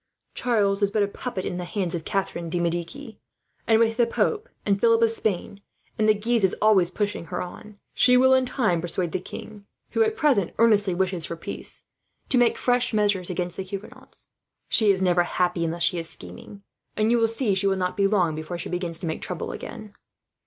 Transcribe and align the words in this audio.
Charles 0.33 0.81
is 0.81 0.89
but 0.89 1.03
a 1.03 1.07
puppet 1.07 1.45
in 1.45 1.57
the 1.57 1.63
hands 1.63 1.93
of 1.93 2.05
Catherine 2.05 2.49
de 2.49 2.59
Medici; 2.59 3.19
and 3.67 3.77
with 3.79 3.97
the 3.97 4.07
pope, 4.07 4.49
and 4.65 4.81
Philip 4.81 5.03
of 5.03 5.11
Spain, 5.11 5.61
and 5.95 6.09
the 6.09 6.15
Guises 6.15 6.55
always 6.59 6.89
pushing 6.89 7.25
her 7.25 7.39
on, 7.39 7.77
she 7.93 8.17
will 8.17 8.33
in 8.33 8.43
time 8.45 8.81
persuade 8.81 9.11
the 9.11 9.19
king, 9.19 9.67
who 9.91 10.01
at 10.01 10.15
present 10.15 10.55
earnestly 10.57 10.95
wishes 10.95 11.27
for 11.27 11.35
peace, 11.35 11.83
to 12.29 12.39
take 12.39 12.57
fresh 12.57 12.95
measures 12.95 13.29
against 13.29 13.57
the 13.57 13.63
Huguenots. 13.63 14.27
She 14.69 14.89
is 14.89 15.03
never 15.03 15.21
happy 15.21 15.63
unless 15.63 15.83
she 15.83 15.99
is 15.99 16.09
scheming, 16.09 16.63
and 16.97 17.11
you 17.11 17.19
will 17.19 17.27
see 17.27 17.53
she 17.53 17.67
will 17.67 17.77
not 17.77 17.95
be 17.95 18.07
long 18.07 18.33
before 18.33 18.57
she 18.57 18.69
begins 18.69 18.97
to 18.97 19.05
make 19.05 19.21
trouble, 19.21 19.51
again." 19.51 19.93